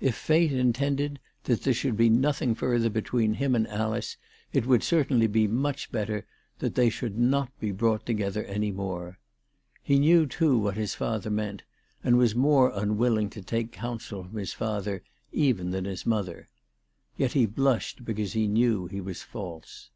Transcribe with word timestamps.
If 0.00 0.14
Fate 0.16 0.52
intended 0.52 1.18
that 1.44 1.62
there 1.62 1.72
should 1.72 1.96
be 1.96 2.10
nothing 2.10 2.54
further 2.54 2.90
be 2.90 3.00
tween 3.00 3.32
him 3.32 3.54
and 3.54 3.66
Alice, 3.68 4.18
it 4.52 4.66
would 4.66 4.82
certainly 4.82 5.26
be 5.26 5.46
much 5.48 5.90
better 5.90 6.12
ALICE 6.12 6.26
DUGDALE. 6.58 6.74
371 6.74 6.74
that 6.74 6.74
they 6.74 6.90
should 6.90 7.30
not 7.30 7.58
be 7.58 7.72
brought 7.72 8.04
together 8.04 8.44
any 8.44 8.70
more. 8.70 9.18
He 9.82 9.98
knew 9.98 10.26
too 10.26 10.58
what 10.58 10.76
his 10.76 10.94
father 10.94 11.30
meant, 11.30 11.62
and 12.04 12.18
was 12.18 12.34
more 12.34 12.70
un 12.74 12.98
willing 12.98 13.30
to 13.30 13.40
take 13.40 13.72
counsel 13.72 14.24
from 14.24 14.36
his 14.36 14.52
father 14.52 15.02
even 15.32 15.70
than 15.70 15.86
his 15.86 16.04
mother. 16.04 16.48
Yet 17.16 17.32
he 17.32 17.46
blushed 17.46 18.04
because 18.04 18.34
he 18.34 18.46
knew 18.48 18.82
that 18.88 18.92
he 18.92 19.00
was 19.00 19.22
false. 19.22 19.88